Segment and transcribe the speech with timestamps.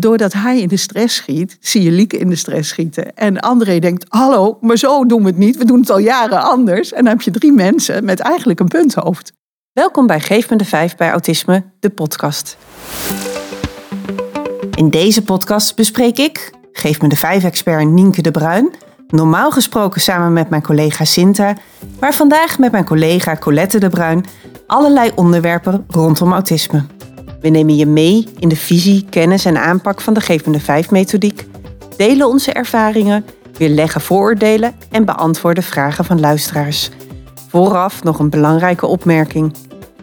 [0.00, 3.16] doordat hij in de stress schiet, zie je Lieke in de stress schieten.
[3.16, 5.56] En André denkt, hallo, maar zo doen we het niet.
[5.56, 6.92] We doen het al jaren anders.
[6.92, 9.32] En dan heb je drie mensen met eigenlijk een punthoofd.
[9.72, 12.56] Welkom bij Geef me de Vijf bij Autisme, de podcast.
[14.74, 18.74] In deze podcast bespreek ik, Geef me de Vijf-expert Nienke de Bruin...
[19.08, 21.56] normaal gesproken samen met mijn collega Sinta...
[22.00, 24.24] maar vandaag met mijn collega Colette de Bruin...
[24.66, 26.84] allerlei onderwerpen rondom autisme.
[27.46, 30.60] We nemen je mee in de visie, kennis en aanpak van de Geef me de
[30.60, 31.46] Vijf-methodiek...
[31.96, 33.24] delen onze ervaringen,
[33.58, 34.74] weerleggen vooroordelen...
[34.90, 36.90] en beantwoorden vragen van luisteraars...
[37.48, 39.54] Vooraf nog een belangrijke opmerking.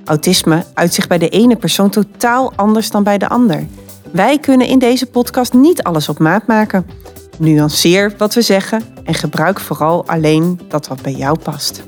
[0.05, 3.65] Autisme uit zich bij de ene persoon totaal anders dan bij de ander.
[4.11, 6.85] Wij kunnen in deze podcast niet alles op maat maken.
[7.37, 11.83] Nuanceer wat we zeggen en gebruik vooral alleen dat wat bij jou past.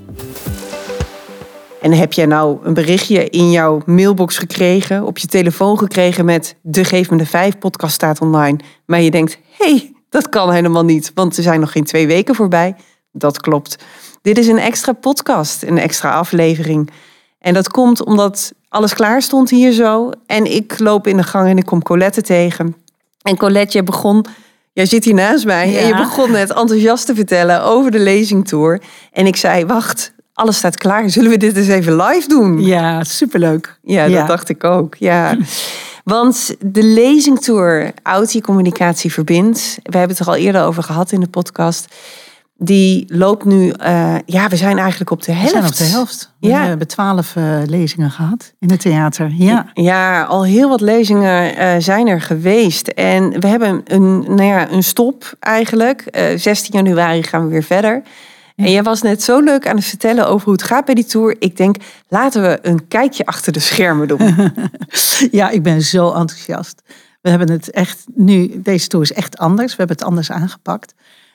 [1.85, 6.55] En heb jij nou een berichtje in jouw mailbox gekregen, op je telefoon gekregen met
[6.61, 10.51] de Geef me de Vijf podcast staat online, maar je denkt, hé, hey, dat kan
[10.51, 12.75] helemaal niet, want er zijn nog geen twee weken voorbij.
[13.11, 13.83] Dat klopt.
[14.21, 16.91] Dit is een extra podcast, een extra aflevering.
[17.39, 20.11] En dat komt omdat alles klaar stond hier zo.
[20.25, 22.75] En ik loop in de gang en ik kom Colette tegen.
[23.21, 24.25] En Colette, je begon,
[24.73, 25.71] jij zit hier naast mij.
[25.71, 25.79] Ja.
[25.79, 28.81] En je begon net enthousiast te vertellen over de lezingtour.
[29.11, 31.09] En ik zei, wacht, alles staat klaar.
[31.15, 32.61] Zullen we dit eens even live doen?
[32.65, 33.79] Ja, superleuk.
[33.83, 34.95] Ja, dat dacht ik ook.
[34.95, 35.37] Ja.
[36.03, 41.19] Want de lezingtour Autie Communicatie Verbindt, we hebben het er al eerder over gehad in
[41.19, 41.95] de podcast.
[42.57, 45.51] Die loopt nu, eh, ja, we zijn eigenlijk op de We helft.
[45.53, 46.31] zijn op de helft.
[46.39, 46.63] We Ja.
[46.65, 49.31] hebben twaalf eh, lezingen gehad in het theater.
[49.33, 49.65] Ja.
[49.73, 52.87] Ja, al heel wat lezingen eh, zijn er geweest.
[52.87, 56.01] En we hebben een, nou ja, een stop eigenlijk.
[56.01, 58.01] Eh 16 januari gaan we weer verder.
[58.55, 61.05] En jij was net zo leuk aan het vertellen over hoe het gaat bij die
[61.05, 61.35] tour.
[61.39, 61.75] Ik denk,
[62.07, 64.51] laten we een kijkje achter de schermen doen.
[65.31, 66.81] ja, ik ben zo enthousiast.
[67.21, 69.71] We hebben het echt nu, deze tour is echt anders.
[69.71, 70.93] We hebben het anders aangepakt.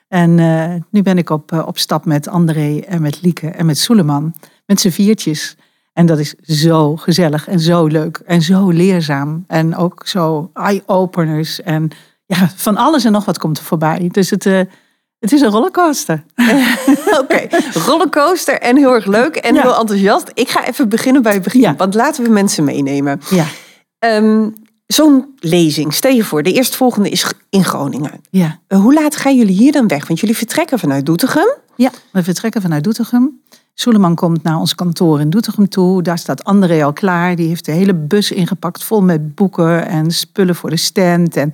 [0.09, 3.67] En eh, nu ben ik op, eh, op stap met André en met Lieke en
[3.67, 4.35] met Soeleman.
[4.67, 5.57] Met z'n viertjes.
[5.93, 9.45] En dat is zo gezellig en zo leuk en zo leerzaam.
[9.47, 11.63] En ook zo eye-openers.
[11.63, 11.91] En
[12.27, 14.09] ja, van alles en nog wat komt er voorbij.
[14.13, 14.61] Dus het, eh,
[15.21, 16.25] het is een rollercoaster.
[17.21, 17.47] Oké,
[17.87, 19.63] rollercoaster en heel erg leuk en Ja.
[19.63, 20.31] heel enthousiast.
[20.35, 21.75] Ik ga even beginnen bij het begin, Ja.
[21.77, 23.21] want laten we mensen meenemen.
[23.31, 23.45] Ja,
[23.99, 24.49] Ehm,
[24.87, 28.21] Zo'n lezing, stel je voor, de eerstvolgende is in Groningen.
[28.31, 28.59] ja.
[28.67, 30.07] Eh, Hoe laat gaan jullie hier dan weg?
[30.07, 31.55] Want jullie vertrekken vanuit Doetinchem.
[31.77, 33.41] Ja, we vertrekken vanuit Doetinchem.
[33.75, 36.03] Soeleman komt naar ons kantoor in Doetinchem toe.
[36.03, 37.37] Daar staat André al klaar.
[37.37, 41.37] Die heeft de hele bus ingepakt vol met boeken en spullen voor de stand.
[41.37, 41.53] En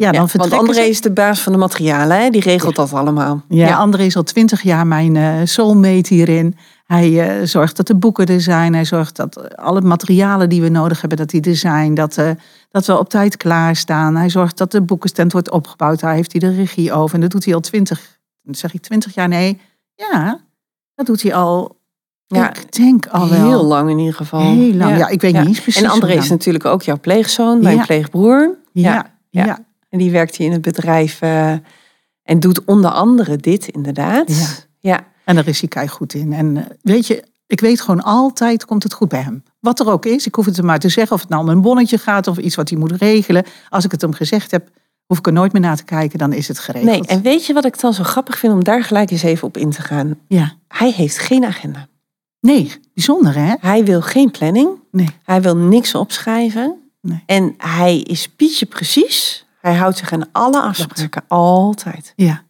[0.00, 2.30] ja, dan Ja, want André is de baas van de materialen, hè?
[2.30, 3.42] die regelt dat allemaal.
[3.48, 6.56] Ja, André is al twintig jaar mijn eh, soulmate hierin.
[6.84, 8.74] Hij eh, zorgt dat de boeken er zijn.
[8.74, 11.94] Hij zorgt dat alle materialen die we nodig hebben, dat die er zijn.
[11.94, 12.30] Dat, eh,
[12.70, 14.16] dat we op tijd klaarstaan.
[14.16, 16.00] Hij zorgt dat de boekenstand wordt opgebouwd.
[16.00, 17.14] Daar heeft hij de regie over.
[17.14, 18.18] En dat doet hij al twintig,
[18.50, 19.28] zeg ik twintig jaar?
[19.28, 19.60] Nee,
[19.94, 20.40] ja,
[20.94, 21.78] dat doet hij al,
[22.26, 23.48] Ja, ik denk al wel.
[23.48, 24.40] Heel lang in ieder geval.
[24.40, 24.98] Heel lang.
[24.98, 27.84] Ja, ik weet niet eens precies En André is natuurlijk ook jouw pleegzoon, mijn Ja.
[27.84, 28.58] pleegbroer.
[28.72, 29.58] Ja, Ja, ja, ja.
[29.90, 31.52] En die werkt hier in het bedrijf eh,
[32.22, 34.28] en doet onder andere dit inderdaad.
[34.80, 34.90] Ja.
[34.90, 35.06] ja.
[35.24, 36.32] En daar is hij kei goed in.
[36.32, 39.42] En eh, weet je, ik weet gewoon altijd komt het goed bij hem.
[39.60, 41.14] Wat er ook is, ik hoef het hem maar te zeggen.
[41.14, 43.44] Of het nou om een bonnetje gaat of iets wat hij moet regelen.
[43.68, 44.68] Als ik het hem gezegd heb,
[45.06, 46.18] hoef ik er nooit meer naar te kijken.
[46.18, 46.90] Dan is het geregeld.
[46.90, 49.46] Nee, en weet je wat ik dan zo grappig vind om daar gelijk eens even
[49.46, 50.18] op in te gaan?
[50.28, 50.52] Ja.
[50.68, 51.88] Hij heeft geen agenda.
[52.40, 53.54] Nee, bijzonder hè?
[53.60, 54.68] Hij wil geen planning.
[54.90, 55.08] Nee.
[55.24, 56.90] Hij wil niks opschrijven.
[57.00, 57.22] Nee.
[57.26, 59.46] En hij is Pietje precies.
[59.60, 61.22] Hij houdt zich aan alle afspraken.
[61.28, 62.12] Altijd.
[62.16, 62.42] Ja.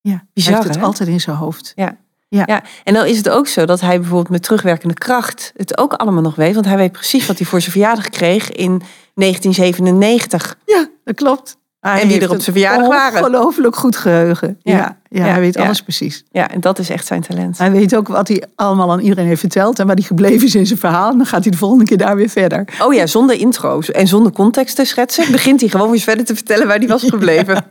[0.00, 0.26] ja.
[0.32, 0.86] Bizar, hij heeft het hè?
[0.86, 1.72] altijd in zijn hoofd.
[1.74, 1.96] Ja.
[2.28, 2.42] Ja.
[2.46, 5.92] ja, en dan is het ook zo dat hij bijvoorbeeld met terugwerkende kracht het ook
[5.92, 6.54] allemaal nog weet.
[6.54, 8.82] Want hij weet precies wat hij voor zijn verjaardag kreeg in
[9.14, 10.58] 1997.
[10.66, 11.58] Ja, dat klopt.
[11.80, 13.18] Hij En wie er op zijn verjaardag waren.
[13.24, 14.58] Ongelooflijk goed geheugen.
[14.62, 14.98] Ja, Ja.
[15.08, 15.30] ja, Ja.
[15.32, 16.24] hij weet alles precies.
[16.32, 17.58] Ja, en dat is echt zijn talent.
[17.58, 20.54] Hij weet ook wat hij allemaal aan iedereen heeft verteld en waar hij gebleven is
[20.54, 21.10] in zijn verhaal.
[21.10, 22.64] En dan gaat hij de volgende keer daar weer verder.
[22.82, 26.34] Oh ja, zonder intro's en zonder context te schetsen, begint hij gewoon weer verder te
[26.34, 27.64] vertellen waar hij was gebleven.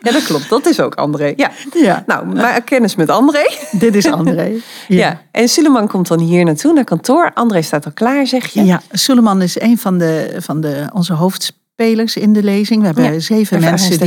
[0.00, 0.48] Ja, dat klopt.
[0.48, 1.32] Dat is ook André.
[1.36, 1.50] Ja.
[1.74, 3.46] Ja, Nou, maar kennis met André.
[3.70, 4.52] dit is André.
[4.88, 5.20] Ja.
[5.30, 7.30] En Suleman komt dan hier naartoe, naar kantoor.
[7.34, 8.64] André staat al klaar, zeg je.
[8.64, 12.80] Ja, Suleman is een van, de, van de, onze hoofdspelers in de lezing.
[12.80, 13.98] We hebben Ja, zeven mensen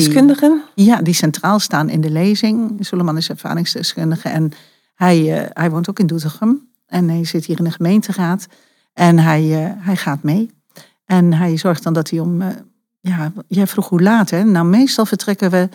[0.75, 2.77] die, ja, die centraal staan in de lezing.
[2.80, 4.51] Suleman is ervaringsdeskundige en
[4.95, 6.68] hij, eh, hij woont ook in Doetinchem.
[6.88, 8.48] En hij zit hier in de gemeenteraad.
[8.94, 10.50] En hij, eh, hij gaat mee.
[11.06, 12.42] En hij zorgt dan dat hij om...
[12.42, 12.48] eh,
[13.00, 14.44] ja, jij vroeg hoe laat, hè?
[14.44, 15.69] Nou, meestal vertrekken we...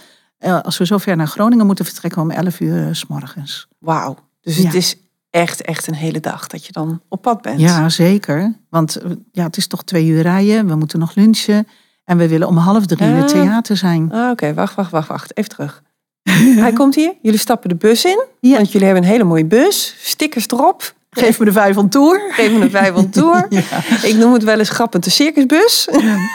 [0.62, 3.69] als we zo ver naar Groningen moeten vertrekken om 11 uur s morgens.
[3.79, 4.17] Wauw.
[4.41, 4.64] Dus Ja.
[4.64, 4.96] het is
[5.31, 7.61] echt, echt een hele dag dat je dan op pad bent.
[7.61, 8.55] Ja, zeker.
[8.70, 8.99] Want
[9.32, 10.67] ja, het is toch twee uur rijden.
[10.67, 11.67] We moeten nog lunchen.
[12.04, 13.40] En we willen om half drie in het Ah.
[13.40, 14.08] theater zijn.
[14.12, 15.36] Ah, Oké, wacht, wacht, wacht, wacht.
[15.36, 15.82] Even terug.
[16.64, 17.12] Hij komt hier.
[17.22, 18.24] Jullie stappen de bus in.
[18.40, 18.56] Ja.
[18.56, 19.96] Want jullie hebben een hele mooie bus.
[20.02, 20.92] Stickers erop.
[21.10, 22.20] Geef me de vijf on tour.
[22.30, 23.46] Geef me een vijf on tour.
[23.50, 23.60] Ja.
[24.02, 25.88] Ik noem het wel eens grappend de circusbus.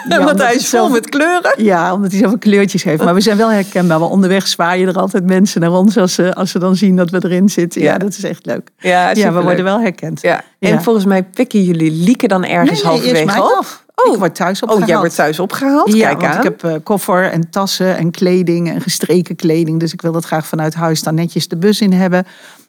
[0.09, 1.63] Ja, want hij is vol zelf- met kleuren.
[1.63, 3.03] Ja, omdat hij zoveel kleurtjes heeft.
[3.03, 3.99] Maar we zijn wel herkenbaar.
[3.99, 7.09] Want onderweg zwaaien er altijd mensen naar ons als ze, als ze dan zien dat
[7.09, 7.81] we erin zitten.
[7.81, 8.69] Ja, dat is echt leuk.
[8.77, 10.21] Ja, Ja, we worden wel herkend.
[10.21, 10.43] Ja.
[10.59, 13.85] En volgens mij pikken jullie Lieke dan ergens Nee, nee, halverwege af.
[14.05, 14.13] Oh.
[14.13, 14.89] Ik word thuis Oh, opgehaald.
[14.89, 15.93] jij wordt thuis opgehaald?
[15.93, 16.37] Ja, Kijk want aan.
[16.37, 19.79] ik heb eh, koffer en tassen en kleding en gestreken kleding.
[19.79, 22.25] Dus ik wil dat graag vanuit huis dan netjes de bus in hebben.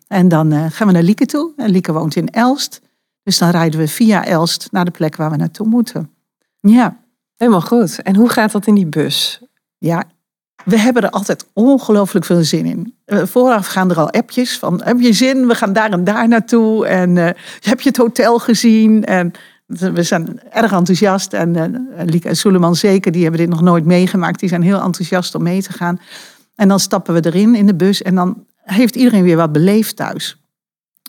[0.08, 1.52] En dan eh, gaan we naar Lieke toe.
[1.56, 2.80] En Lieke woont in Elst.
[3.22, 6.10] Dus dan rijden we via Elst naar de plek waar we naartoe moeten.
[6.60, 6.96] Ja,
[7.36, 8.02] Helemaal goed.
[8.02, 9.40] En hoe gaat dat in die bus?
[9.78, 10.02] ja.
[10.64, 12.94] We hebben er altijd ongelooflijk veel zin in.
[13.04, 15.46] Eh, vooraf gaan er al appjes van, heb je zin?
[15.46, 16.86] We gaan daar en daar naartoe.
[16.86, 17.16] En
[17.60, 19.04] heb je het hotel gezien?
[19.04, 19.32] En
[19.78, 21.32] we zijn erg enthousiast.
[21.32, 24.40] En eh Lieke en Soeleman zeker, die hebben dit nog nooit meegemaakt.
[24.40, 26.00] Die zijn heel enthousiast om mee te gaan.
[26.54, 28.02] En dan stappen we erin in de bus.
[28.02, 30.36] En dan heeft iedereen weer wat beleefd thuis.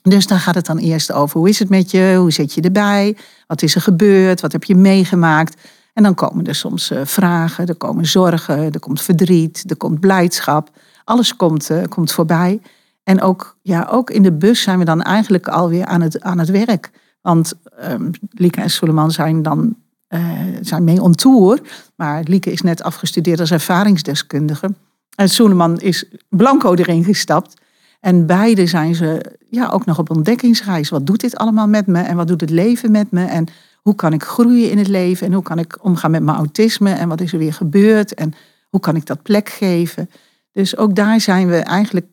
[0.01, 2.15] Dus dan gaat het dan eerst over hoe is het met je?
[2.17, 3.17] Hoe zit je erbij?
[3.47, 4.41] Wat is er gebeurd?
[4.41, 5.61] Wat heb je meegemaakt?
[5.93, 9.99] En dan komen er soms eh, vragen, er komen zorgen, er komt verdriet, er komt
[9.99, 10.69] blijdschap.
[11.03, 12.61] Alles komt, eh, komt voorbij.
[13.03, 16.39] En ook, ja, ook in de bus zijn we dan eigenlijk alweer aan het, aan
[16.39, 16.91] het werk.
[17.21, 19.75] Want ehm Lieke en Suleiman zijn dan
[20.07, 21.61] eh, zijn mee on tour.
[21.95, 24.73] Maar Lieke is net afgestudeerd als ervaringsdeskundige.
[25.15, 27.61] En Suleiman is blanco erin gestapt.
[27.99, 30.89] En beide zijn ze ja, ook nog op ontdekkingsreis.
[30.89, 32.01] Wat doet dit allemaal met me?
[32.01, 33.25] En wat doet het leven met me?
[33.25, 33.45] En
[33.81, 35.27] hoe kan ik groeien in het leven?
[35.27, 36.91] En hoe kan ik omgaan met mijn autisme?
[36.91, 38.13] En wat is er weer gebeurd?
[38.13, 38.33] En
[38.69, 40.09] hoe kan ik dat plek geven?
[40.51, 42.07] Dus ook daar zijn we eigenlijk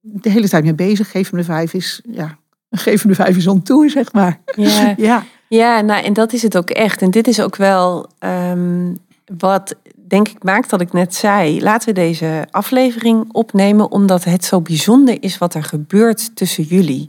[0.00, 1.10] de hele tijd mee bezig.
[1.10, 2.38] Gevende vijf is, ja,
[2.86, 4.40] gevende vijf is on tour, zeg maar.
[4.56, 7.02] Ja, Ja, ja nou, en dat is het ook echt.
[7.02, 8.94] En dit is ook wel ehm,
[9.38, 11.62] wat, denk ik, maakt dat ik net zei.
[11.62, 17.08] Laten we deze aflevering opnemen, omdat het zo bijzonder is wat er gebeurt tussen jullie.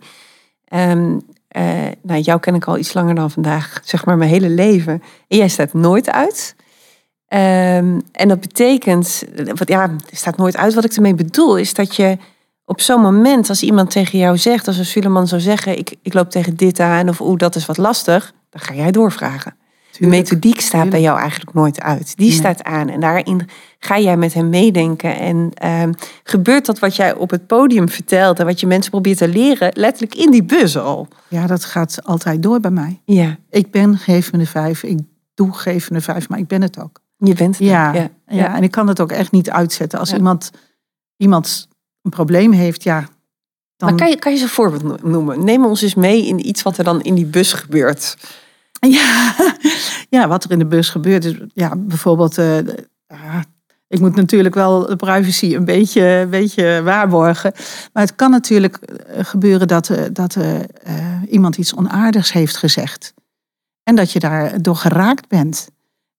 [0.68, 1.18] Ehm,
[1.48, 1.64] eh,
[2.02, 5.04] nou, jou ken ik al iets langer dan vandaag, zeg maar mijn hele leven.
[5.28, 6.56] En jij staat nooit uit.
[7.28, 9.24] Ehm, en dat betekent,
[9.56, 10.74] wat, ja, staat nooit uit.
[10.74, 12.18] Wat ik ermee bedoel, is dat je
[12.66, 16.14] op zo'n moment, als iemand tegen jou zegt, als een Suleman zou zeggen, ik, ik
[16.14, 19.56] loop tegen dit aan, of oeh, dat is wat lastig, dan ga jij doorvragen.
[20.00, 22.18] De methodiek staat bij jou eigenlijk nooit uit.
[22.18, 22.36] Die Nee.
[22.38, 23.48] staat aan en daarin
[23.80, 25.16] ga jij met hem meedenken.
[25.18, 29.18] En ehm, gebeurt dat wat jij op het podium vertelt en wat je mensen probeert
[29.18, 31.08] te leren, letterlijk in die bus al.
[31.28, 33.02] Ja, dat gaat altijd door bij mij.
[33.06, 35.00] Ja, Ik ben gevende vijf, ik
[35.34, 37.00] doe gevende vijf, maar ik ben het ook.
[37.18, 37.68] je bent het.
[37.68, 37.96] Ja, ook.
[37.96, 38.56] ja, ja.
[38.56, 40.00] en ik kan het ook echt niet uitzetten.
[40.00, 40.16] Als Ja.
[40.16, 40.52] iemand,
[41.18, 41.68] iemand
[42.06, 43.08] een probleem heeft, ja,
[43.78, 43.90] dan...
[43.90, 45.44] Maar kan je, kan je eens een voorbeeld no- noemen?
[45.44, 48.16] Neem ons eens mee in iets wat er dan in die bus gebeurt.
[48.88, 49.36] Ja,
[50.10, 52.58] ja, wat er in de bus gebeurt is, ja, bijvoorbeeld, eh,
[53.08, 53.46] ja,
[53.88, 57.54] ik moet natuurlijk wel de privacy een beetje, een beetje waarborgen.
[57.94, 60.38] Maar het kan natuurlijk eh, gebeuren dat, eh, dat
[61.30, 63.14] iemand iets onaardigs heeft gezegd.
[63.84, 65.70] En dat je daardoor geraakt bent.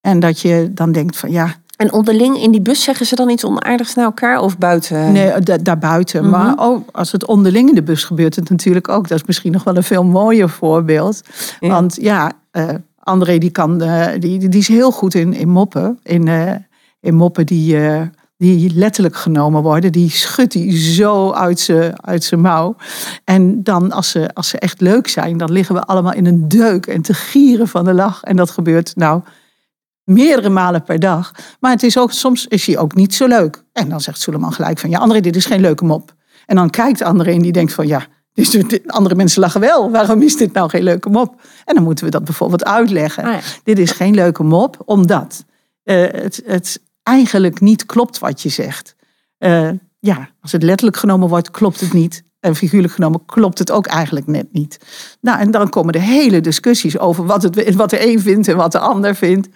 [0.01, 3.31] En dat je dan denkt van ja, En onderling in die bus zeggen ze dan
[3.31, 5.13] iets onaardigs naar elkaar of buiten?
[5.13, 6.23] nee, da- daarbuiten.
[6.23, 6.31] Mhm.
[6.31, 9.09] Maar ook als het onderling in de bus gebeurt, het natuurlijk ook.
[9.09, 11.21] Dat is misschien nog wel een veel mooier voorbeeld.
[11.61, 11.69] Ja.
[11.69, 12.69] Want ja, eh,
[12.99, 15.99] André die kan, eh, die, die is heel goed in, in moppen.
[16.03, 16.53] In, eh,
[17.01, 17.77] in moppen die,
[18.39, 19.93] die letterlijk genomen worden.
[19.93, 22.77] Die schudt hij zo uit zijn uit mouw.
[23.25, 26.49] En dan als ze, als ze echt leuk zijn, dan liggen we allemaal in een
[26.49, 28.23] deuk en te gieren van de lach.
[28.23, 29.23] En dat gebeurt nou
[30.07, 31.33] meerdere malen per dag.
[31.61, 33.65] Maar het is ook, soms is hij ook niet zo leuk.
[33.73, 36.15] En dan zegt Suleman gelijk van, ja André, dit is geen leuke mop.
[36.47, 39.91] En dan kijkt André en die denkt van, ja, dus de- andere mensen lachen wel.
[39.91, 41.41] Waarom is dit nou geen leuke mop?
[41.65, 43.25] En dan moeten we dat bijvoorbeeld uitleggen.
[43.25, 43.41] Ah, ja.
[43.63, 45.45] Dit is geen leuke mop, omdat
[45.83, 48.97] eh, het, het eigenlijk niet klopt wat je zegt.
[49.39, 52.23] Eh, ja, als het letterlijk genomen wordt, klopt het niet.
[52.41, 54.79] En figuurlijk genomen klopt het ook eigenlijk net niet.
[55.21, 58.57] Nou, en dan komen de hele discussies over wat, het, wat de een vindt en
[58.57, 59.49] wat de ander vindt.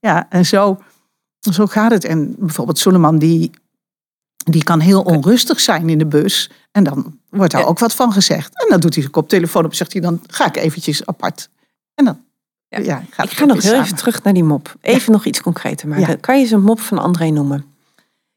[0.00, 0.78] Ja, en zo,
[1.52, 2.04] zo gaat het.
[2.04, 3.50] En bijvoorbeeld Suleiman, die,
[4.36, 6.50] die kan heel onrustig zijn in de bus.
[6.72, 7.66] En dan wordt daar Ja.
[7.66, 8.62] ook wat van gezegd.
[8.62, 11.48] En dan doet hij zijn koptelefoon op, zegt hij dan ga ik eventjes apart.
[11.94, 12.20] En dan
[12.68, 12.78] Ja.
[12.78, 13.02] ja.
[13.10, 14.76] gaat Ik ga nog heel even terug naar die mop.
[14.80, 16.20] Even nog iets concreter maken.
[16.20, 17.64] Kan je eens een mop van André noemen?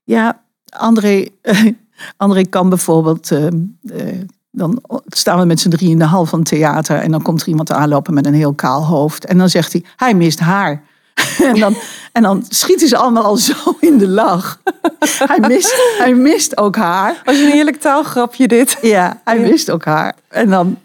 [0.03, 1.27] Ja, André,
[2.17, 3.31] André kan bijvoorbeeld.
[3.31, 6.97] eh, eh, dan staan we met z'n drie in de hal van het theater.
[6.97, 9.25] En dan komt er iemand aanlopen met een heel kaal hoofd.
[9.25, 10.83] En dan zegt hij: Hij mist haar.
[11.43, 11.75] En dan,
[12.11, 14.59] en dan schieten ze allemaal al zo in de lach.
[15.31, 17.21] Hij mist, hij mist ook haar.
[17.25, 18.77] Was een heerlijk taalgrapje dit.
[18.81, 19.47] Ja, hij Ja.
[19.49, 20.15] mist ook haar.
[20.27, 20.77] En dan,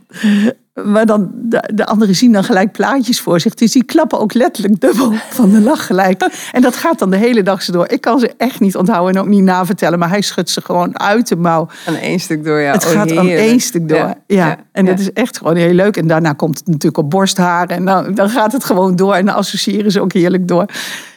[0.85, 3.55] maar dan, de, de anderen zien dan gelijk plaatjes voor zich.
[3.55, 6.23] Dus die klappen ook letterlijk dubbel van de lach gelijk.
[6.53, 7.89] En dat gaat dan de hele dag zo door.
[7.89, 9.99] Ik kan ze echt niet onthouden en ook niet navertellen.
[9.99, 11.69] Maar hij schudt ze gewoon uit de mouw.
[11.87, 12.73] Aan één stuk door, ja.
[12.73, 13.99] Het Oh, gaat aan één stuk door.
[13.99, 15.97] Ja, Ja, En dat is echt gewoon heel leuk.
[15.97, 17.69] En daarna komt het natuurlijk op borsthaar.
[17.69, 19.15] En dan, dan gaat het gewoon door.
[19.15, 20.67] En dan associëren ze ook heerlijk door.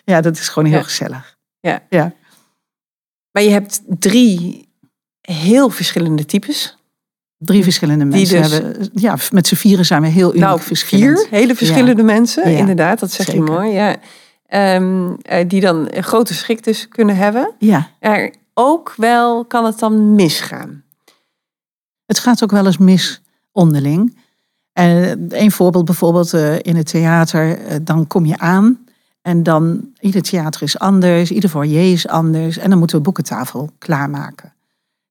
[0.03, 1.35] Ja, dat is gewoon heel gezellig.
[1.59, 1.79] Ja.
[1.89, 2.13] ja.
[3.31, 4.67] Maar je hebt drie
[5.21, 6.77] heel verschillende types.
[7.41, 8.89] Drie verschillende Die mensen dus- hebben.
[8.93, 11.19] Ja, met z'n vieren zijn we heel uniek nou, verschillend.
[11.19, 12.57] vier hele verschillende mensen, Ja.
[12.57, 12.99] inderdaad.
[12.99, 13.95] Dat zeg je mooi, ja.
[14.47, 17.53] Ehm, eh, die dan een grote schrik dus kunnen hebben.
[17.59, 17.89] Ja.
[17.99, 20.83] Maar ook wel kan het dan misgaan.
[22.05, 24.17] Het gaat ook wel eens mis onderling.
[24.73, 28.79] En een voorbeeld bijvoorbeeld eh, in het theater, dan kom je aan
[29.21, 33.69] en dan ieder theater is anders, ieder foyer is anders en dan moeten we boekentafel
[33.77, 34.53] klaarmaken.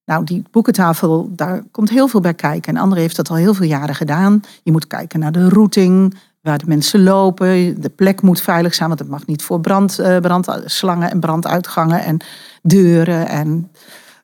[0.09, 2.77] Nou, die boekentafel, daar komt heel veel bij kijken.
[2.77, 4.41] En André heeft dat al heel veel jaren gedaan.
[4.63, 7.81] Je moet kijken naar de routing, waar de mensen lopen.
[7.81, 12.03] De plek moet veilig zijn, want het mag niet voor brand, eh, brandslangen en branduitgangen
[12.03, 12.21] en
[12.63, 13.29] deuren.
[13.29, 13.71] En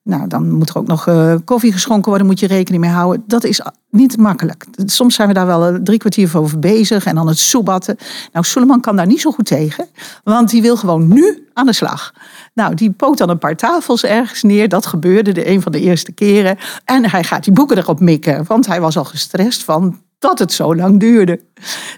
[0.05, 3.25] nou, dan moet er ook nog eh, koffie geschonken worden, moet je rekening mee houden.
[3.27, 4.67] Dat is niet makkelijk.
[4.85, 7.97] Soms zijn we daar wel eh, drie kwartier voor over bezig en dan het soebatten.
[8.33, 9.89] Nou, Suleiman kan daar niet zo goed tegen,
[10.25, 12.13] want die wil gewoon nu aan de slag.
[12.55, 14.69] Nou, die poot dan een paar tafels ergens neer.
[14.69, 16.59] Dat gebeurde de een van de eerste keren.
[16.85, 20.53] En hij gaat die boeken erop mikken, want hij was al gestrest van dat het
[20.53, 21.41] zo lang duurde.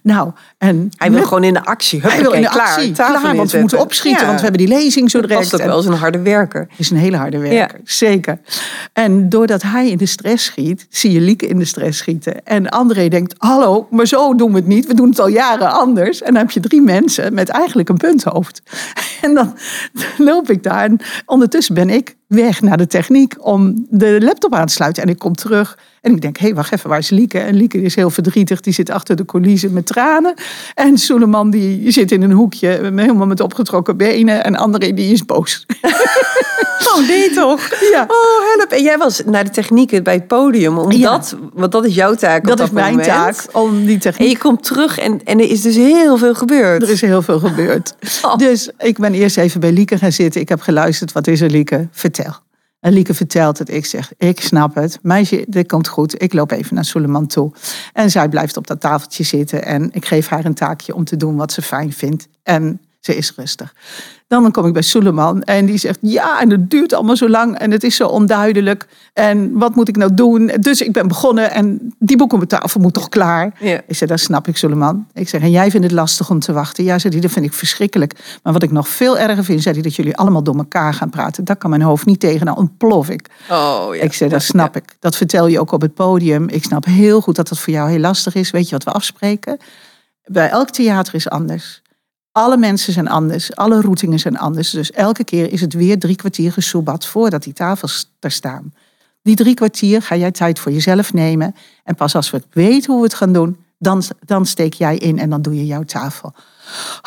[0.02, 2.00] Nou, en Hij wil met- gewoon in de actie.
[2.00, 4.26] hij wil in de Huppakee, actie, klaar, want we moeten opschieten, Ja.
[4.26, 5.42] want we hebben die lezing zo Dat direct.
[5.50, 6.68] past ook En- wel als een harde werker.
[6.76, 8.38] is een hele harde werker, zeker.
[8.92, 12.44] En doordat hij in de stress schiet, zie je Lieke in de stress schieten.
[12.46, 14.86] En André denkt, hallo, maar zo doen we het niet.
[14.86, 16.22] We doen het al jaren anders.
[16.22, 18.62] En dan heb je drie mensen met eigenlijk een punthoofd.
[19.22, 19.56] En dan
[20.18, 24.66] loop ik daar en ondertussen ben ik weg naar de techniek om de laptop aan
[24.66, 25.02] te sluiten.
[25.02, 27.38] En ik kom terug en ik denk, hé, hey, wacht even, waar is Lieke?
[27.38, 30.34] En Lieke is heel verdrietig, die zit achter de coulissen met tranen.
[30.74, 34.44] En Soeleman die zit in een hoekje, helemaal met opgetrokken benen.
[34.44, 35.66] En André die is boos.
[36.94, 37.60] Oh, nee toch?
[37.92, 38.04] Ja.
[38.08, 38.70] Oh, help.
[38.70, 40.78] En jij was naar de technieken bij het podium.
[40.78, 41.48] Omdat, Ja.
[41.52, 44.28] Want dat is jouw taak op Dat dat is mijn taak om die En techniek.
[44.28, 46.82] je komt terug en, en er is dus heel veel gebeurd.
[46.82, 47.94] Er is heel veel gebeurd.
[48.22, 48.36] Oh.
[48.36, 50.40] Dus ik ben eerst even bij Lieke gaan zitten.
[50.40, 51.12] Ik heb geluisterd.
[51.12, 51.88] Wat is er, Lieke?
[51.90, 52.15] Vertel.
[52.80, 53.70] En Lieke vertelt het.
[53.70, 54.98] Ik zeg, ik snap het.
[55.02, 56.22] Meisje, dit komt goed.
[56.22, 57.52] Ik loop even naar Suleiman toe.
[57.92, 59.64] En zij blijft op dat tafeltje zitten.
[59.64, 62.28] En ik geef haar een taakje om te doen wat ze fijn vindt.
[62.42, 63.74] En ze is rustig.
[64.28, 67.58] Dan kom ik bij Suleiman en die zegt, ja, en het duurt allemaal zo lang
[67.58, 68.86] en het is zo onduidelijk.
[69.12, 70.50] En wat moet ik nou doen?
[70.60, 73.52] Dus ik ben begonnen en die boek op tafel moet toch klaar?
[73.60, 73.80] Ja.
[73.86, 75.06] Ik zeg, dat snap ik, Suleiman.
[75.12, 76.84] Ik zeg, en jij vindt het lastig om te wachten?
[76.84, 78.38] Ja, zei hij, dat vind ik verschrikkelijk.
[78.42, 81.10] Maar wat ik nog veel erger vind, zei hij, dat jullie allemaal door elkaar gaan
[81.10, 81.44] praten.
[81.44, 83.28] Daar kan mijn hoofd niet tegen, nou ontplof ik.
[83.50, 84.02] Oh, ja.
[84.02, 84.96] Ik zeg, dat snap ik.
[85.00, 86.48] Dat vertel je ook op het podium.
[86.48, 88.50] Ik snap heel goed dat dat voor jou heel lastig is.
[88.50, 89.58] Weet je wat we afspreken?
[90.24, 91.82] Bij elk theater is anders.
[92.36, 93.56] Alle mensen zijn anders.
[93.56, 94.70] Alle routingen zijn anders.
[94.70, 98.74] Dus elke keer is het weer drie kwartier gesoebat voordat die tafels er staan.
[99.22, 101.54] Die drie kwartier ga jij tijd voor jezelf nemen.
[101.84, 105.18] En pas als we weten hoe we het gaan doen, dan, dan steek jij in
[105.18, 106.32] en dan doe je jouw tafel.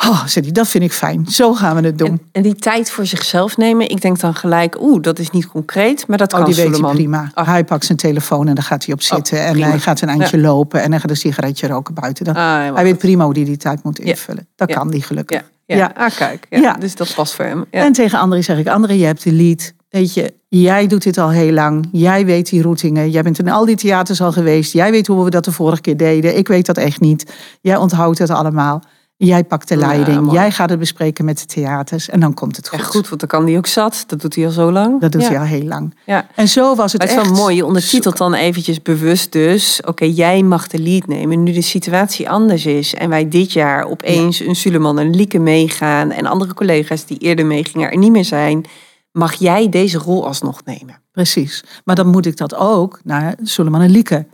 [0.08, 1.26] Oh, zei dat vind ik fijn.
[1.26, 2.08] Zo gaan we het doen.
[2.08, 5.46] En, en die tijd voor zichzelf nemen, ik denk dan gelijk, oeh, dat is niet
[5.46, 7.30] concreet, maar dat Oh, kan die weet hij prima.
[7.34, 7.46] Oh.
[7.46, 9.44] Hij pakt zijn telefoon en dan gaat hij op zitten.
[9.44, 12.24] en hij gaat een eindje lopen en dan gaat een sigaretje roken buiten.
[12.24, 14.48] Dan, Ah, hij weet prima hoe hij die tijd moet invullen.
[14.56, 14.74] Dat Ja.
[14.76, 15.42] kan die gelukkig.
[15.66, 15.92] Ja.
[15.96, 16.46] Ah, kijk.
[16.50, 16.72] Ja.
[16.72, 17.64] Dus dat past voor hem.
[17.70, 17.84] Ja.
[17.84, 19.72] En tegen André zeg ik, André, je hebt de lead.
[19.88, 21.88] Weet je, jij doet dit al heel lang.
[21.92, 23.10] Jij weet die routingen.
[23.10, 24.72] Jij bent in al die theaters al geweest.
[24.72, 26.36] Jij weet hoe we dat de vorige keer deden.
[26.36, 27.32] Ik weet dat echt niet.
[27.60, 28.82] Jij onthoudt het allemaal.
[29.26, 30.32] Jij pakt de leiding.
[30.32, 32.08] jij gaat het bespreken met de theaters.
[32.08, 32.78] En dan komt het goed.
[32.78, 34.04] Echt goed, want dan kan die ook zat.
[34.06, 35.00] Dat doet hij al zo lang.
[35.00, 35.28] Dat doet ja.
[35.28, 35.94] hij al heel lang.
[36.06, 36.26] Ja.
[36.34, 37.32] En zo was het Maar het is echt.
[37.32, 39.80] wel mooi, je ondertitelt dan eventjes bewust dus...
[39.86, 41.42] oké, jij mag de lead nemen.
[41.42, 42.94] Nu de situatie anders is...
[42.94, 46.10] en wij dit jaar opeens een Suleman en Lieke meegaan...
[46.10, 48.64] en andere collega's die eerder meegingen er niet meer zijn...
[49.12, 51.00] mag jij deze rol alsnog nemen.
[51.12, 51.64] Precies.
[51.84, 54.26] Maar dan moet ik dat ook naar Suleiman en Lieke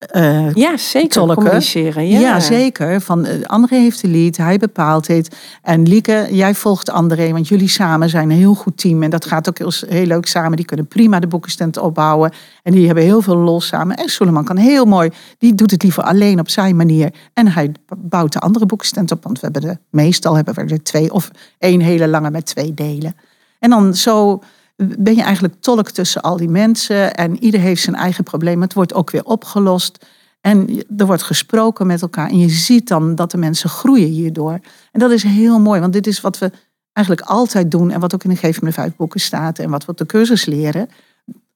[0.00, 1.08] eh, Ja, zeker.
[1.08, 1.34] Tolken.
[1.34, 2.08] Communiceren.
[2.08, 2.20] Ja.
[2.20, 3.00] Ja, zeker.
[3.00, 5.36] Van, eh, André heeft de lead, hij bepaalt dit.
[5.62, 9.02] En Lieke, jij volgt André, want jullie samen zijn een heel goed team.
[9.02, 10.56] En dat gaat ook heel, heel leuk samen.
[10.56, 12.32] Die kunnen prima de boekenstand opbouwen.
[12.62, 13.96] En die hebben heel veel los samen.
[13.96, 17.12] En Suleiman kan heel mooi, die doet het liever alleen op zijn manier.
[17.32, 19.24] En hij bouwt de andere boekenstand op.
[19.24, 22.74] Want we hebben de, meestal hebben we er twee of één hele lange met twee
[22.74, 23.16] delen.
[23.58, 24.42] En dan zo
[24.98, 27.14] ben je eigenlijk tolk tussen al die mensen.
[27.14, 28.60] En ieder heeft zijn eigen probleem.
[28.60, 30.06] Het wordt ook weer opgelost.
[30.40, 32.28] En er wordt gesproken met elkaar.
[32.28, 34.60] En je ziet dan dat de mensen groeien hierdoor.
[34.92, 35.80] En dat is heel mooi.
[35.80, 36.50] Want dit is wat we
[36.92, 37.90] eigenlijk altijd doen.
[37.90, 39.58] En wat ook in de Geef me vijf boeken staat.
[39.58, 40.88] En wat we op de cursus leren.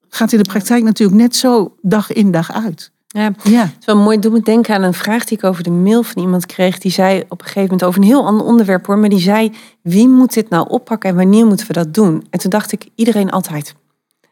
[0.09, 2.93] Gaat in de praktijk natuurlijk net zo dag in dag uit.
[3.15, 4.19] Ja, Ja, het is wel mooi.
[4.19, 6.79] Doe me denken aan een vraag die ik over de mail van iemand kreeg.
[6.79, 8.99] Die zei op een gegeven moment over een heel ander onderwerp hoor.
[8.99, 9.53] Maar die zei,
[9.83, 12.27] wie moet dit nou oppakken en wanneer moeten we dat doen?
[12.31, 13.75] En toen dacht ik, iedereen altijd.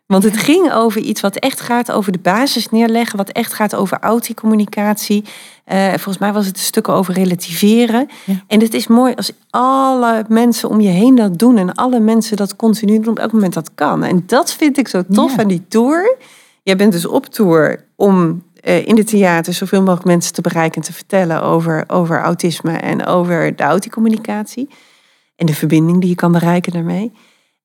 [0.07, 3.17] Want het ging over iets wat echt gaat over de basis neerleggen.
[3.17, 5.25] Wat echt gaat over autiecommunicatie.
[5.65, 8.09] Eh volgens mij was het een stuk over relativeren.
[8.25, 8.35] Ja.
[8.47, 11.59] En het is mooi als alle mensen om je heen dat doen.
[11.59, 14.05] En alle mensen dat continu doen op elk moment dat kan.
[14.05, 15.43] En dat vind ik zo tof Ja.
[15.43, 16.17] aan die tour.
[16.62, 20.87] Jij bent dus op tour om in de theater zoveel mogelijk mensen te bereiken en
[20.87, 24.69] te vertellen over, over autisme en over de autiecommunicatie.
[25.37, 27.12] En de verbinding die je kan bereiken daarmee.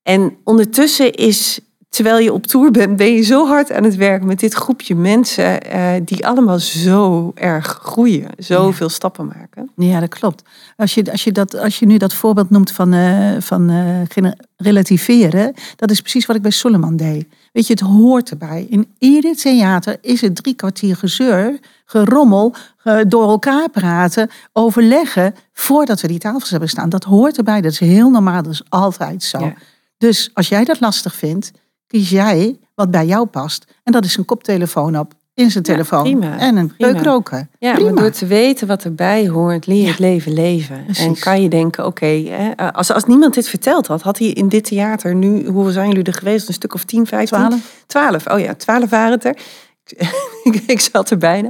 [0.03, 4.27] En ondertussen is, terwijl je op tour bent, ben je zo hard aan het werken
[4.27, 9.71] met dit groepje mensen eh, die allemaal zo erg groeien, zoveel stappen maken.
[9.75, 10.43] ja, dat klopt.
[10.75, 14.31] Als je, als je, dat, als je nu dat voorbeeld noemt van, eh, van eh,
[14.57, 17.27] relativeren, dat is precies wat ik bij Suleiman deed.
[17.57, 18.67] Weet je, het hoort erbij.
[18.69, 22.55] In ieder theater is het drie kwartier gezeur, gerommel,
[23.07, 26.89] door elkaar praten, overleggen, voordat we die tafels hebben staan.
[26.89, 29.39] Dat hoort erbij, dat is heel normaal, dat is altijd zo.
[29.39, 29.53] Ja.
[29.97, 31.51] Dus als jij dat lastig vindt,
[31.87, 33.65] kies jij wat bij jou past.
[33.83, 36.91] En dat is een koptelefoon op, in zijn Ja, telefoon prima, en een prima.
[36.91, 37.47] peukroker.
[37.59, 37.91] Ja, Prima.
[37.91, 39.89] maar door te weten wat erbij hoort, leer je Ja.
[39.89, 40.83] het leven leven.
[40.85, 41.05] Precies.
[41.05, 42.23] En kan je denken, oké,
[42.71, 46.03] als, als niemand dit verteld had, had hij in dit theater nu, hoeveel zijn jullie
[46.03, 46.47] er geweest?
[46.47, 47.37] Een stuk of 10, 15?
[47.37, 47.83] Twaalf.
[47.87, 49.37] 12, oh ja, 12 waren het er.
[50.43, 51.49] ik, ik zat er bijna.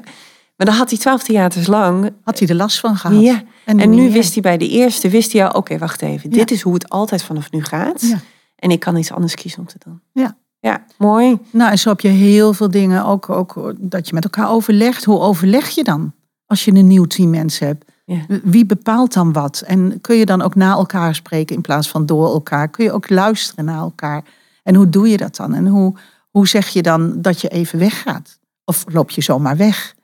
[0.56, 2.12] Maar dan had hij 12 theaters lang.
[2.24, 3.22] Had hij er last van gehad.
[3.22, 3.44] Ja.
[3.66, 6.30] En, En nu wist hij bij de eerste, wist hij al, oké, wacht even.
[6.30, 8.02] Dit is hoe het altijd vanaf nu gaat.
[8.02, 8.20] Ja.
[8.56, 10.02] En ik kan iets anders kiezen om te doen.
[10.14, 10.38] Ja.
[10.60, 11.40] Ja, mooi.
[11.52, 15.04] Nou, en zo heb je heel veel dingen, ook, ook dat je met elkaar overlegt.
[15.04, 16.14] Hoe overleg je dan
[16.46, 17.92] als je een nieuw team mensen hebt?
[18.06, 18.26] Ja.
[18.44, 19.64] Wie bepaalt dan wat?
[19.66, 22.70] En kun je dan ook na elkaar spreken in plaats van door elkaar?
[22.70, 24.24] Kun je ook luisteren naar elkaar?
[24.64, 25.54] En hoe doe je dat dan?
[25.54, 25.96] En hoe,
[26.30, 28.40] hoe zeg je dan dat je even weggaat?
[28.66, 29.96] Of loop je zomaar weg?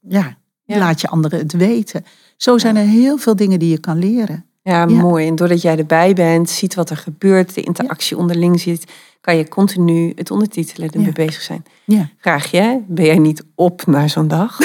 [0.00, 0.36] Ja.
[0.64, 2.04] laat je anderen het weten.
[2.36, 4.44] Zo zijn er heel veel dingen die je kan leren.
[4.66, 4.86] Ja, Ja.
[4.86, 5.26] mooi.
[5.26, 9.48] En doordat jij erbij bent, ziet wat er gebeurt, de interactie onderling ziet, kan je
[9.48, 11.12] continu het ondertitelen Ja.
[11.12, 11.64] bezig zijn.
[11.84, 12.08] Ja.
[12.18, 14.58] Vraag je, ben jij niet op na zo'n dag?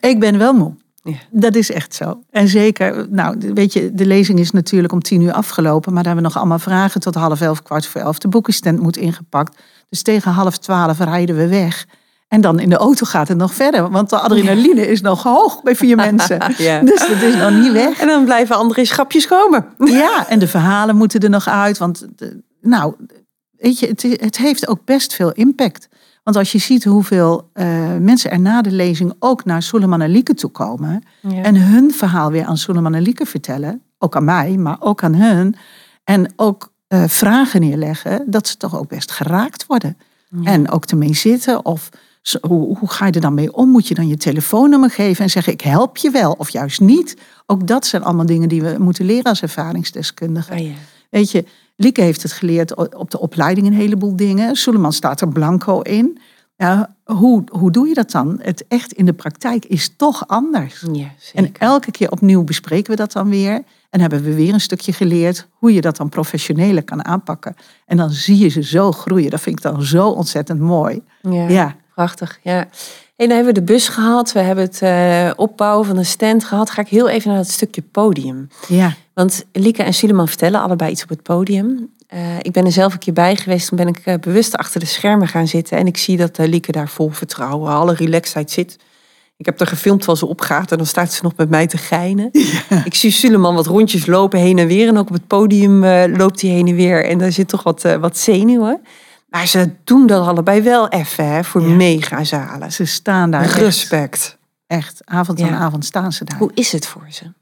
[0.00, 0.74] Ik ben wel moe.
[1.02, 1.16] Ja.
[1.30, 2.20] Dat is echt zo.
[2.30, 6.12] En zeker, nou, weet je, de lezing is natuurlijk om tien uur afgelopen, maar daar
[6.14, 8.18] hebben we nog allemaal vragen tot half elf, kwart voor elf.
[8.18, 9.58] De boekenstand moet ingepakt.
[9.88, 11.86] Dus tegen half twaalf rijden we weg.
[12.28, 15.62] En dan in de auto gaat het nog verder, want de adrenaline is nog hoog
[15.62, 16.38] bij vier mensen.
[16.58, 16.80] Ja.
[16.80, 18.00] Dus dat is nog niet weg.
[18.00, 19.66] En dan blijven andere schapjes komen.
[19.84, 21.78] Ja, en de verhalen moeten er nog uit.
[21.78, 22.94] Want, de- nou,
[23.50, 25.88] weet je, het, het heeft ook best veel impact.
[26.22, 27.66] Want als je ziet hoeveel eh,
[28.00, 31.02] mensen er na de lezing ook naar Suleiman en Lieke toe komen.
[31.20, 31.42] Ja.
[31.42, 33.82] En hun verhaal weer aan Suleiman en Lieke vertellen.
[33.98, 35.56] Ook aan mij, maar ook aan hun.
[36.04, 38.24] En ook eh, vragen neerleggen.
[38.26, 39.96] Dat ze toch ook best geraakt worden.
[40.44, 41.64] En ook ermee zitten.
[41.64, 41.88] Of
[42.40, 43.70] hoe, hoe ga je er dan mee om?
[43.70, 46.32] Moet je dan je telefoonnummer geven en zeggen ik help je wel?
[46.38, 47.16] Of juist niet?
[47.46, 50.52] Ook dat zijn allemaal dingen die we moeten leren als ervaringsdeskundigen.
[50.54, 50.72] Ah, ja.
[51.10, 51.44] Weet je,
[51.76, 54.56] Lieke heeft het geleerd op de opleiding een heleboel dingen.
[54.56, 56.18] Suleiman staat er blanco in.
[56.56, 58.38] Ja, hoe, hoe doe je dat dan?
[58.42, 60.84] Het echt in de praktijk is toch anders.
[60.92, 63.62] ja, En elke keer opnieuw bespreken we dat dan weer.
[63.90, 67.54] En hebben we weer een stukje geleerd hoe je dat dan professioneler kan aanpakken.
[67.86, 69.30] En dan zie je ze zo groeien.
[69.30, 71.02] Dat vind ik dan zo ontzettend mooi.
[71.22, 71.76] Ja, Ja.
[71.96, 72.38] Prachtig.
[72.42, 72.58] Ja.
[73.16, 76.44] En dan hebben we de bus gehad, we hebben het eh, opbouwen van een stand
[76.44, 76.70] gehad.
[76.70, 78.48] Ga ik heel even naar het stukje podium.
[78.68, 81.90] Ja, Want Lieke en Suleiman vertellen allebei iets op het podium.
[82.06, 83.68] Eh, ik ben er zelf een keer bij geweest.
[83.68, 85.78] Toen ben ik eh, bewust achter de schermen gaan zitten.
[85.78, 88.78] En ik zie dat Lieke daar vol vertrouwen, alle relaxedheid zit.
[89.36, 91.78] Ik heb er gefilmd terwijl ze opgaat en dan staat ze nog met mij te
[91.78, 92.30] geinen.
[92.84, 94.88] Ik zie Suleiman wat rondjes lopen heen en weer.
[94.88, 97.04] En ook op het podium loopt hij heen en weer.
[97.04, 98.80] En daar zit toch wat, wat zenuwen.
[99.36, 101.74] Maar ze doen dat allebei wel even hè, voor Ja.
[101.74, 102.72] megazalen.
[102.72, 104.38] ze staan daar Respect.
[104.66, 105.00] echt.
[105.04, 105.46] Avond Ja.
[105.46, 106.38] aan avond staan ze daar.
[106.38, 107.32] Hoe is het voor ze?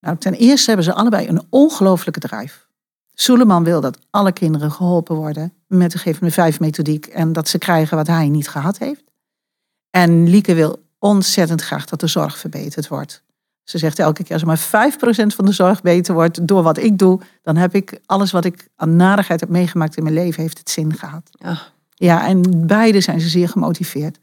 [0.00, 2.66] Nou, ten eerste hebben ze allebei een ongelooflijke drijf.
[3.14, 7.48] Suleiman wil dat alle kinderen geholpen worden met de geef me vijf methodiek en dat
[7.48, 9.04] ze krijgen wat hij niet gehad heeft.
[9.90, 13.22] En Lieke wil ontzettend graag dat de zorg verbeterd wordt.
[13.66, 14.62] Ze zegt elke keer als maar 5%
[15.26, 18.68] van de zorg beter wordt door wat ik doe, dan heb ik alles wat ik
[18.76, 21.30] aan narigheid heb meegemaakt in mijn leven, heeft het zin gehad.
[21.94, 24.18] Ja, en beide zijn ze zeer gemotiveerd.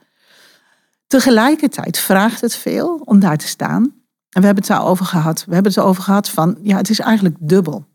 [1.07, 3.83] Tegelijkertijd vraagt het veel om daar te staan.
[4.29, 5.45] En we hebben het daarover gehad.
[5.45, 7.85] We hebben het erover gehad van, ja, het is eigenlijk dubbel.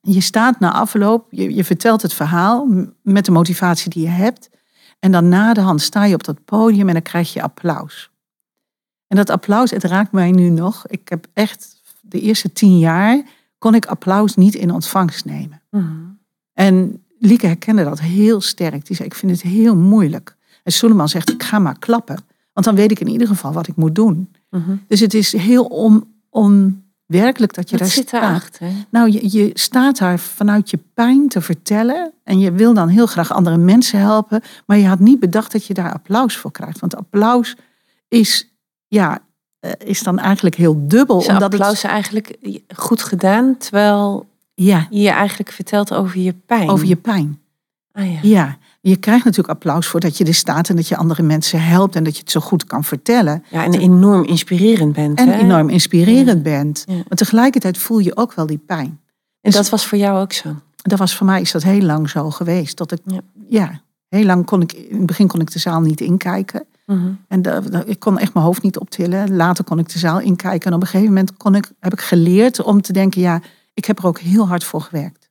[0.00, 2.68] Je staat na afloop, je, je vertelt het verhaal
[3.02, 4.50] met de motivatie die je hebt.
[4.98, 8.10] En dan na de hand sta je op dat podium en dan krijg je applaus.
[9.08, 10.86] En dat applaus, het raakt mij nu nog.
[10.86, 13.22] Ik heb echt de eerste tien jaar
[13.58, 15.62] kon ik applaus niet in ontvangst nemen.
[15.70, 16.06] mhm.
[16.52, 18.86] En Lieke herkende dat heel sterk.
[18.86, 20.36] Die zei, ik vind het heel moeilijk.
[20.62, 22.18] En Suleiman zegt, ik ga maar klappen.
[22.52, 24.32] Want dan weet ik in ieder geval wat ik moet doen.
[24.50, 24.76] Mhm.
[24.86, 28.58] Dus het is heel on, onwerkelijk dat je daar zit staat.
[28.90, 32.12] Nou, je, je staat daar vanuit je pijn te vertellen.
[32.24, 34.42] En je wil dan heel graag andere mensen helpen.
[34.66, 36.78] Maar je had niet bedacht dat je daar applaus voor krijgt.
[36.78, 37.56] Want applaus
[38.08, 38.50] is,
[38.88, 39.18] ja,
[39.60, 41.20] eh, is dan eigenlijk heel dubbel.
[41.20, 42.36] Is omdat applaus eigenlijk
[42.76, 46.68] goed gedaan, terwijl het, ja, je je eigenlijk vertelt over je pijn.
[46.68, 47.40] over je pijn.
[47.92, 48.18] Ah, ja.
[48.22, 51.62] Ja, je krijgt natuurlijk applaus voor dat je er staat en dat je andere mensen
[51.62, 53.44] helpt en dat je het zo goed kan vertellen.
[53.50, 55.18] ja, en enorm inspirerend bent.
[55.18, 55.38] En hè?
[55.38, 56.84] enorm inspirerend bent.
[56.86, 56.94] Ja.
[56.94, 59.00] Maar tegelijkertijd voel je ook wel die pijn.
[59.40, 60.54] En dat was voor jou ook zo.
[60.76, 62.76] Dat was voor mij is dat heel lang zo geweest.
[62.76, 63.00] Dat ik,
[63.48, 63.80] ja.
[64.08, 66.66] heel lang kon ik, in het begin kon ik de zaal niet inkijken.
[66.88, 67.12] Mhm.
[67.28, 67.42] En
[67.86, 69.36] ik kon echt mijn hoofd niet optillen.
[69.36, 70.70] Later kon ik de zaal inkijken.
[70.70, 73.40] En op een gegeven moment kon ik, heb ik geleerd om te denken, ja,
[73.74, 75.30] ik heb er ook heel hard voor gewerkt.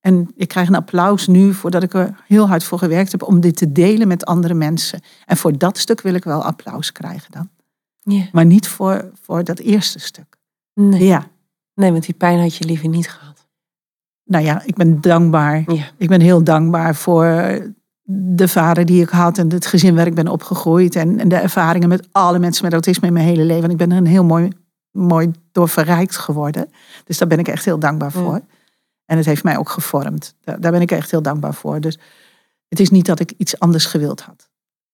[0.00, 3.40] En ik krijg een applaus nu voordat ik er heel hard voor gewerkt heb om
[3.40, 5.00] dit te delen met andere mensen.
[5.24, 7.48] En voor dat stuk wil ik wel applaus krijgen dan.
[8.00, 8.24] Ja.
[8.32, 10.36] Maar niet voor, voor dat eerste stuk.
[10.74, 11.04] Nee.
[11.04, 11.26] Ja,
[11.74, 13.46] nee, want die pijn had je liever niet gehad.
[14.24, 15.64] nou ja, ik ben dankbaar.
[15.96, 17.24] Ik ben heel dankbaar voor
[18.06, 20.96] de vader die ik had en het gezin waar ik ben opgegroeid.
[20.96, 23.64] En, en de ervaringen met alle mensen met autisme in mijn hele leven.
[23.64, 24.48] En ik ben er een heel mooi,
[24.90, 26.70] mooi door verrijkt geworden.
[27.04, 28.20] Dus daar ben ik echt heel dankbaar Ja.
[28.20, 28.40] voor.
[29.04, 30.34] En het heeft mij ook gevormd.
[30.40, 31.80] Daar, daar ben ik echt heel dankbaar voor.
[31.80, 31.98] Dus
[32.68, 34.48] het is niet dat ik iets anders gewild had.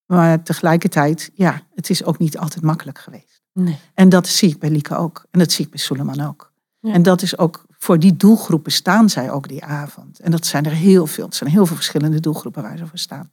[0.05, 3.41] Maar tegelijkertijd, ja, het is ook niet altijd makkelijk geweest.
[3.53, 3.79] Nee.
[3.93, 5.25] En dat zie ik bij Lieke ook.
[5.31, 6.51] En dat zie ik bij Suleiman ook.
[6.79, 6.93] Ja.
[6.93, 10.19] En dat is ook, voor die doelgroepen staan zij ook die avond.
[10.19, 11.25] En dat zijn er heel veel.
[11.25, 13.31] Het zijn heel veel verschillende doelgroepen waar ze voor staan.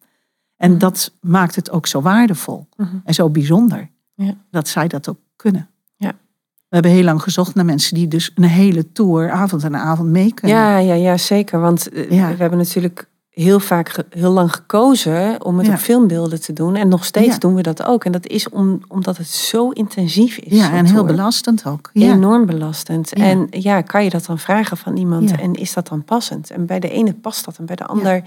[0.57, 0.79] En Mhm.
[0.79, 2.97] dat maakt het ook zo waardevol Mhm.
[3.05, 3.91] en zo bijzonder.
[4.15, 4.35] Ja.
[4.51, 5.69] Dat zij dat ook kunnen.
[5.97, 6.13] Ja.
[6.59, 10.09] We hebben heel lang gezocht naar mensen die dus een hele tour, avond en avond
[10.09, 10.57] mee kunnen.
[10.57, 11.61] Ja, ja, ja, zeker.
[11.61, 12.29] Want eh, Ja.
[12.29, 13.09] we hebben natuurlijk
[13.43, 15.73] heel vaak, heel lang gekozen om het Ja.
[15.73, 16.75] op filmbeelden te doen.
[16.77, 17.39] En nog steeds Ja.
[17.39, 18.05] doen we dat ook.
[18.05, 20.57] En dat is om, omdat het zo intensief is.
[20.59, 21.91] Ja, en heel belastend ook.
[21.93, 22.13] Ja.
[22.13, 23.11] Enorm belastend.
[23.19, 23.25] Ja.
[23.25, 25.31] En ja, kan je dat dan vragen van iemand?
[25.31, 25.39] Ja.
[25.39, 26.51] En is dat dan passend?
[26.51, 28.23] En bij de ene past dat en bij de ander,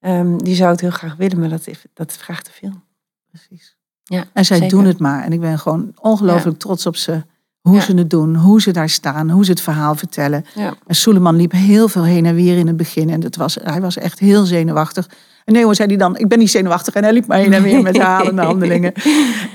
[0.00, 2.72] ehm, die zou het heel graag willen, maar dat, is- dat vraagt te veel.
[3.30, 3.76] Precies.
[4.04, 4.76] Ja, En zij zeker.
[4.76, 5.24] doen het maar.
[5.24, 7.22] En ik ben gewoon ongelooflijk trots op ze.
[7.60, 7.80] Hoe Ja.
[7.80, 10.44] ze het doen, hoe ze daar staan, hoe ze het verhaal vertellen.
[10.54, 10.74] Ja.
[10.86, 13.10] En Suleiman liep heel veel heen en weer in het begin.
[13.10, 15.08] En dat was, hij was echt heel zenuwachtig.
[15.44, 16.94] En nee hoor, zei hij dan, ik ben niet zenuwachtig.
[16.94, 18.92] En hij liep maar heen en weer met herhalende handelingen.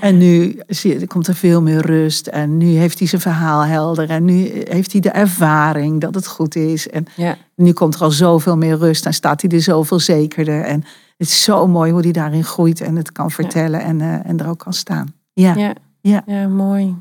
[0.01, 0.59] En nu
[1.07, 2.27] komt er veel meer rust.
[2.27, 4.09] En nu heeft hij zijn verhaal helder.
[4.09, 6.89] En nu heeft hij de ervaring dat het goed is.
[6.89, 7.37] En Ja.
[7.55, 9.05] nu komt er al zoveel meer rust.
[9.05, 10.61] En staat hij er zoveel zekerder.
[10.61, 10.83] En
[11.17, 12.81] het is zo mooi hoe hij daarin groeit.
[12.81, 15.13] En het kan vertellen en, eh, en er ook kan staan.
[15.33, 15.73] Ja, Ja.
[16.01, 16.23] Ja.
[16.25, 16.95] ja, mooi.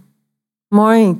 [0.69, 1.17] Mooi.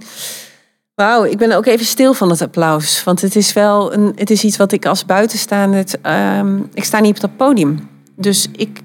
[0.95, 3.05] Wauw, ik ben ook even stil van het applaus.
[3.05, 5.85] Want het is wel een, het is iets wat ik als buitenstaander.
[6.03, 7.89] ehm ik sta niet op dat podium.
[8.17, 8.81] Dus ik,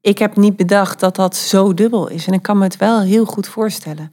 [0.00, 2.26] ik heb niet bedacht dat dat zo dubbel is.
[2.26, 4.12] En ik kan me het wel heel goed voorstellen.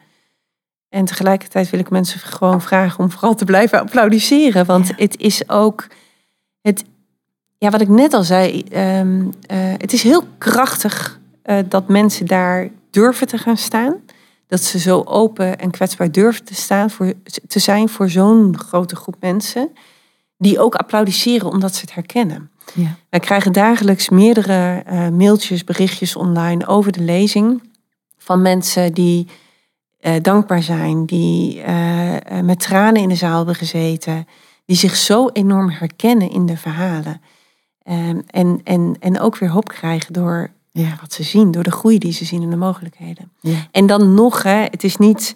[0.89, 4.65] En tegelijkertijd wil ik mensen gewoon vragen om vooral te blijven applaudisseren.
[4.65, 4.93] Want Ja.
[4.97, 5.87] het is ook.
[6.61, 6.83] Het,
[7.57, 8.61] ja, wat ik net al zei.
[8.71, 13.95] ehm, eh, het is heel krachtig eh, dat mensen daar durven te gaan staan.
[14.47, 17.13] Dat ze zo open en kwetsbaar durven te, staan voor,
[17.47, 19.69] te zijn voor zo'n grote groep mensen.
[20.37, 22.51] Die ook applaudisseren omdat ze het herkennen.
[22.73, 27.71] ja, Wij krijgen dagelijks meerdere eh, mailtjes, berichtjes online over de lezing.
[28.17, 29.27] Van mensen die
[29.97, 34.27] eh, dankbaar zijn, die eh, met tranen in de zaal hebben gezeten.
[34.65, 37.21] Die zich zo enorm herkennen in de verhalen.
[37.83, 41.71] Ehm, en, en, en ook weer hoop krijgen door ja, wat ze zien, door de
[41.71, 43.31] groei die ze zien en de mogelijkheden.
[43.41, 43.67] ja.
[43.71, 45.35] En dan nog, hè, het is niet.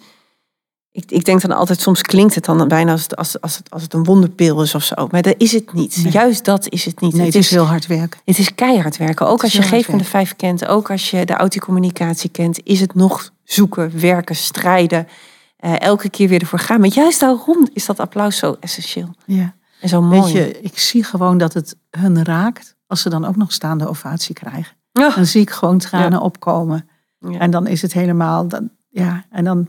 [0.90, 3.70] Ik, ik denk dan altijd, soms klinkt het dan bijna als het, als, als het,
[3.70, 5.08] als het een wonderpil is of zo.
[5.10, 6.00] Maar dat is het niet.
[6.02, 6.12] Nee.
[6.12, 7.12] Juist dat is het niet.
[7.14, 8.20] Nee, het is heel hard werken.
[8.24, 9.26] Het is keihard werken.
[9.26, 12.80] Ook als je Geef me de Vijf kent, ook als je de autocommunicatie kent, is
[12.80, 15.08] het nog zoeken, werken, strijden.
[15.56, 16.80] eh, elke keer weer ervoor gaan.
[16.80, 19.54] Maar juist daarom is dat applaus zo essentieel Ja.
[19.80, 20.32] en zo mooi.
[20.32, 23.88] Weet je, ik zie gewoon dat het hun raakt als ze dan ook nog staande
[23.88, 24.76] ovatie krijgen.
[24.92, 25.10] Ja.
[25.14, 26.88] Dan zie ik gewoon tranen opkomen.
[27.18, 27.38] Ja.
[27.38, 29.68] En dan is het helemaal, dan, ja, en dan,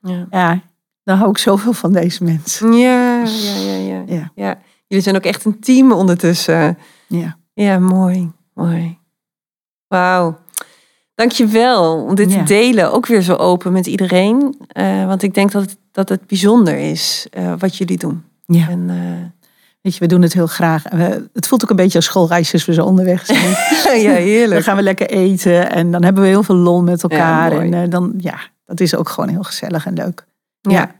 [0.00, 0.26] Ja.
[0.30, 0.60] ja,
[1.02, 2.72] dan hou ik zoveel van deze mensen.
[2.72, 4.30] Ja, ja, ja, ja, Ja.
[4.34, 4.58] ja.
[4.86, 6.78] Jullie zijn ook echt een team ondertussen.
[7.06, 8.98] Ja, Ja, mooi, mooi.
[9.88, 10.38] Wauw.
[11.14, 12.92] Dankjewel om dit te delen.
[12.92, 14.54] Ook weer zo open met iedereen.
[14.68, 18.24] Eh, want ik denk dat het, dat het bijzonder is eh, wat jullie doen.
[18.46, 18.68] ja.
[18.68, 19.43] En, eh,
[19.84, 20.84] Weet je, we doen het heel graag.
[20.86, 23.48] En we- het voelt ook een beetje als schoolreisjes we zo onderweg zijn.
[24.02, 24.64] ja, Dan heerlijk.
[24.64, 27.54] gaan we lekker eten en dan hebben we heel veel lol met elkaar.
[27.54, 30.24] Ja, en eh, dan, ja, dat is ook gewoon heel gezellig en leuk.
[30.60, 30.94] Ja.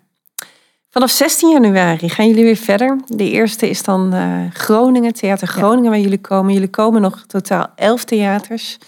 [0.90, 2.98] Vanaf 16 januari gaan jullie weer verder.
[3.06, 6.52] De eerste is dan uh, Groningen, Theater Groningen, waar jullie komen.
[6.52, 8.78] Jullie komen nog totaal 11 theaters.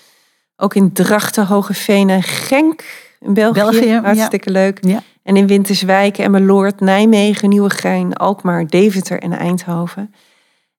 [0.56, 2.84] Ook in Drachten, Hogeveen en Genk
[3.20, 3.60] in België.
[3.60, 4.78] België Hartstikke leuk.
[4.80, 5.02] Ja.
[5.26, 10.14] En in Winterswijk, Emmeloord, Nijmegen, Nieuwegein, Alkmaar, Deventer en Eindhoven.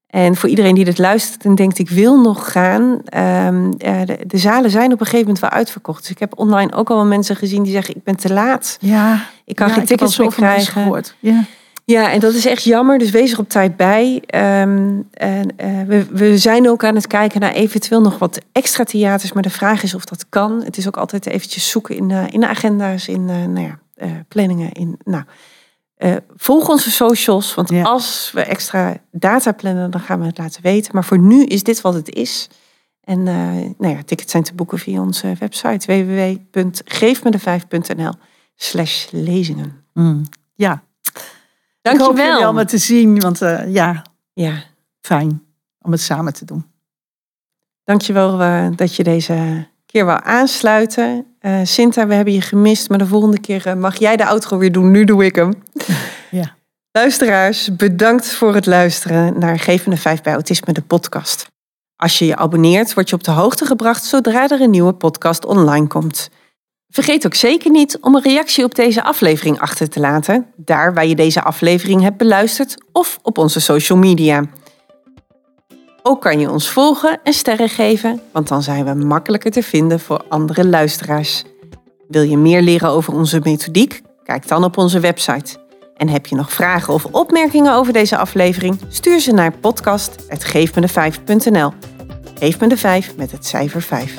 [0.07, 2.81] En voor iedereen die dit luistert en denkt ik wil nog gaan.
[3.45, 6.01] Um, de, de, zalen zijn op een gegeven moment wel uitverkocht.
[6.01, 8.77] Dus ik heb online ook al mensen gezien die zeggen ik ben te laat.
[8.79, 11.03] Ja, ik kan geen tickets meer krijgen.
[11.19, 11.43] Ja.
[11.85, 12.97] ja, en dat is echt jammer.
[12.97, 14.23] Dus wees er op tijd bij.
[14.61, 18.83] Um, en, uh, we, we zijn ook aan het kijken naar eventueel nog wat extra
[18.83, 19.33] theaters.
[19.33, 20.61] Maar de vraag is of dat kan.
[20.63, 23.79] Het is ook altijd eventjes zoeken in, uh, in de agenda's, in uh, nou ja,
[24.27, 24.71] planningen.
[24.71, 25.23] In, nou,
[25.97, 30.61] uh, volg onze socials, want als we extra data plannen, dan gaan we het laten
[30.61, 30.91] weten.
[30.93, 32.49] Maar voor nu is dit wat het is.
[33.01, 33.25] En uh,
[33.77, 38.13] nou ja, tickets zijn te boeken via onze website www.geefmede5.nl
[38.55, 39.85] slash lezingen.
[39.93, 40.83] Mm, ja.
[41.81, 42.11] Dankjewel.
[42.11, 44.01] Ik hoop jullie allemaal te zien, want ja,
[44.33, 44.63] ja,
[45.01, 45.43] fijn
[45.81, 46.65] om het samen te doen.
[47.83, 51.26] Dankjewel uh, dat je deze keer wou aansluiten.
[51.41, 54.57] Uh, Sinta, we hebben je gemist, maar de volgende keer uh, mag jij de outro
[54.57, 54.91] weer doen.
[54.91, 55.53] Nu doe ik hem.
[56.31, 56.55] Ja.
[56.91, 61.47] Luisteraars, bedankt voor het luisteren naar Gevende 5 bij Autisme, de podcast.
[61.95, 65.45] Als je je abonneert, word je op de hoogte gebracht zodra er een nieuwe podcast
[65.45, 66.29] online komt.
[66.89, 71.05] Vergeet ook zeker niet om een reactie op deze aflevering achter te laten, daar waar
[71.05, 74.43] je deze aflevering hebt beluisterd of op onze social media.
[76.09, 79.99] Ook kan je ons volgen en sterren geven, want dan zijn we makkelijker te vinden
[79.99, 81.43] voor andere luisteraars.
[82.07, 84.01] Wil je meer leren over onze methodiek?
[84.23, 85.57] Kijk dan op onze website.
[85.97, 88.79] En heb je nog vragen of opmerkingen over deze aflevering?
[88.87, 91.71] Stuur ze naar podcast.geefmede5.nl.
[92.39, 94.15] Geef me de 5 met het cijfer 5.